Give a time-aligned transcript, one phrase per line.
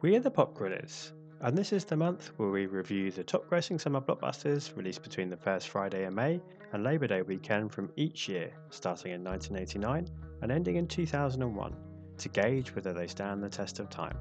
[0.00, 3.50] We are the Pop Grillies, and this is the month where we review the top
[3.50, 6.40] grossing summer blockbusters released between the first Friday in May
[6.72, 10.08] and Labor Day weekend from each year, starting in 1989
[10.42, 11.74] and ending in 2001,
[12.16, 14.16] to gauge whether they stand the test of time.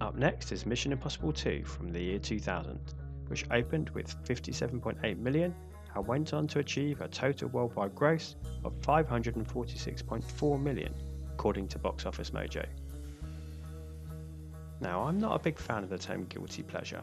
[0.00, 2.80] Up next is Mission Impossible 2 from the year 2000,
[3.26, 5.54] which opened with 57.8 million
[5.94, 10.94] and went on to achieve a total worldwide gross of 546.4 million,
[11.34, 12.64] according to Box Office Mojo.
[14.80, 17.02] Now, I'm not a big fan of the term guilty pleasure,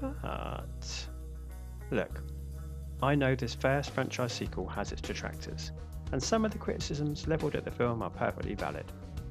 [0.00, 1.08] but
[1.90, 2.22] look,
[3.02, 5.72] I know this first franchise sequel has its detractors,
[6.12, 8.86] and some of the criticisms levelled at the film are perfectly valid,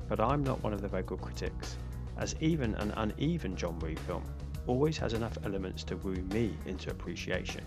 [0.07, 1.77] but I'm not one of the vocal critics,
[2.17, 4.23] as even an uneven John Woo film
[4.67, 7.63] always has enough elements to woo me into appreciation.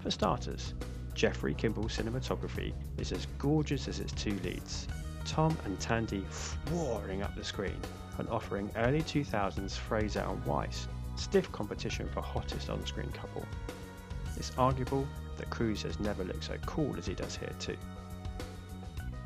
[0.00, 0.74] For starters,
[1.14, 4.88] Jeffrey Kimball's cinematography is as gorgeous as its two leads,
[5.24, 6.24] Tom and Thandie
[6.70, 7.80] roaring up the screen
[8.18, 13.44] and offering early 2000s Fraser and Weisz stiff competition for hottest on screen couple.
[14.36, 17.76] It's arguable that Cruise has never looked so cool as he does here too.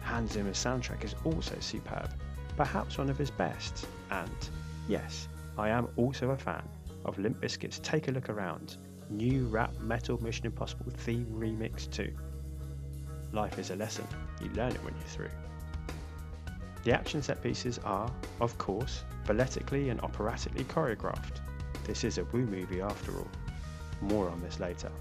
[0.02, 2.10] Hans Zimmer's soundtrack is also superb,
[2.56, 4.48] perhaps one of his best, and
[4.88, 6.62] yes, I am also a fan
[7.04, 8.76] of Limp Bizkit's Take a Look Around,
[9.10, 12.12] new rap metal Mission Impossible theme remix too.
[13.32, 14.06] Life is a lesson,
[14.40, 15.30] you learn it when you're through.
[16.86, 18.08] The action set pieces are,
[18.40, 21.40] of course, balletically and operatically choreographed.
[21.82, 23.26] This is a Woo movie after all.
[24.02, 24.92] More on this later.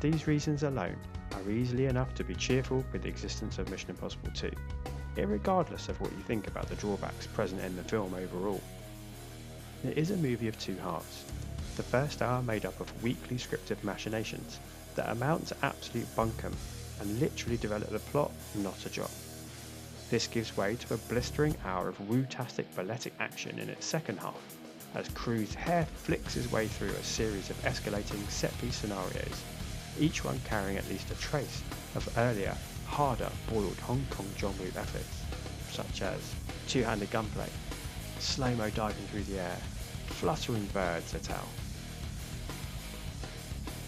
[0.00, 0.94] These reasons alone
[1.32, 4.48] are easily enough to be cheerful with the existence of Mission Impossible 2,
[5.26, 8.62] regardless of what you think about the drawbacks present in the film overall.
[9.82, 11.24] It is a movie of two halves.
[11.74, 14.60] The first hour made up of weakly scripted machinations
[14.94, 16.54] that amount to absolute bunkum
[17.00, 19.10] and literally develop the plot, not a job.
[20.14, 24.40] This gives way to a blistering hour of woo-tastic balletic action in its second half,
[24.94, 29.42] as Cruise hair flicks his way through a series of escalating set-piece scenarios,
[29.98, 31.64] each one carrying at least a trace
[31.96, 35.24] of earlier, harder boiled Hong Kong John Woo efforts,
[35.72, 36.20] such as
[36.68, 37.50] two-handed gunplay,
[38.20, 39.58] slow-mo diving through the air,
[40.06, 41.48] fluttering birds et al.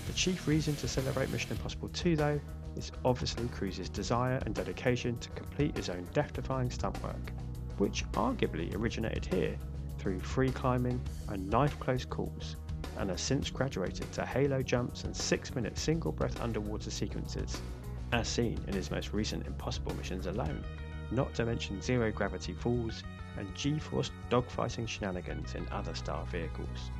[0.08, 2.40] The chief reason to celebrate Mission Impossible 2 though
[2.76, 7.32] is obviously Cruise's desire and dedication to complete his own death-defying stunt work,
[7.78, 9.56] which arguably originated here
[9.98, 12.56] through free climbing and knife-close calls,
[12.98, 17.60] and has since graduated to halo jumps and 6-minute single-breath underwater sequences,
[18.12, 20.62] as seen in his most recent Impossible missions alone,
[21.10, 23.02] not to mention zero-gravity falls
[23.36, 26.90] and G-force dogfighting shenanigans in other star vehicles.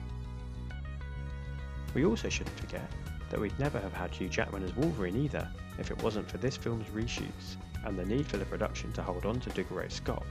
[1.94, 2.90] We also shouldn't forget
[3.30, 5.48] that we'd never have had Hugh Jackman as Wolverine either
[5.78, 9.26] if it wasn't for this film's reshoots and the need for the production to hold
[9.26, 10.24] on to Dougray Scott,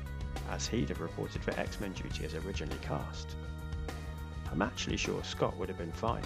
[0.49, 3.35] as he'd have reported for X Men duty as originally cast.
[4.51, 6.23] I'm actually sure Scott would have been fine.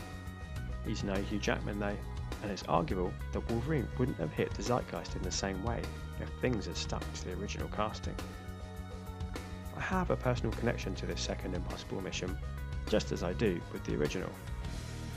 [0.86, 1.98] He's no Hugh Jackman though,
[2.42, 5.82] and it's arguable that Wolverine wouldn't have hit the zeitgeist in the same way
[6.20, 8.16] if things had stuck to the original casting.
[9.76, 12.38] I have a personal connection to this second Impossible mission,
[12.88, 14.30] just as I do with the original.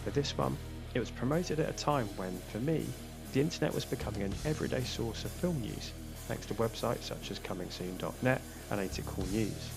[0.05, 0.57] For this one,
[0.95, 2.87] it was promoted at a time when, for me,
[3.33, 5.93] the internet was becoming an everyday source of film news,
[6.29, 9.71] thanks to websites such as comingsoon.net and Ain't It Cool News.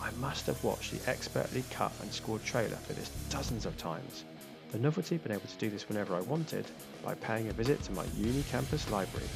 [0.00, 4.24] I must have watched the expertly cut and scored trailer for this dozens of times.
[4.72, 6.66] The novelty being able to do this whenever I wanted
[7.04, 9.28] by paying a visit to my uni campus library,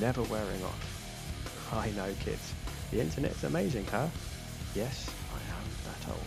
[0.00, 1.70] never wearing off.
[1.72, 2.52] I know kids,
[2.90, 4.08] the internet's amazing, huh?
[4.74, 6.26] Yes, I am that old.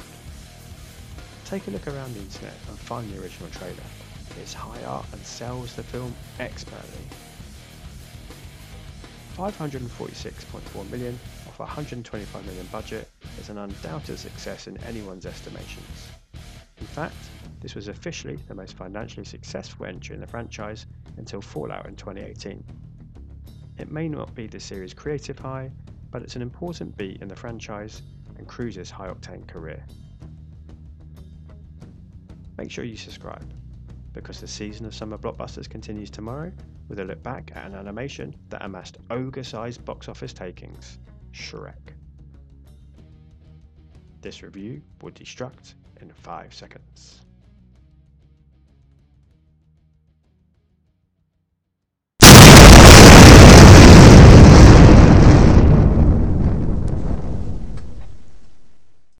[1.45, 3.75] Take a look around the internet and find the original trailer.
[4.41, 7.07] It's high art and sells the film expertly.
[9.38, 16.09] 546.4 million off a 125 million budget is an undoubted success in anyone's estimations.
[16.79, 17.16] In fact,
[17.62, 20.85] this was officially the most financially successful entry in the franchise
[21.17, 22.63] until Fallout in 2018.
[23.79, 25.72] It may not be the series' creative high,
[26.12, 28.03] but it's an important beat in the franchise
[28.38, 29.83] and Cruise's high octane career.
[32.57, 33.51] Make sure you subscribe
[34.13, 36.51] because the season of summer blockbusters continues tomorrow
[36.88, 41.00] with a look back at an animation that amassed ogre sized box office takings
[41.31, 41.94] Shrek.
[44.21, 47.21] This review will destruct in 5 seconds.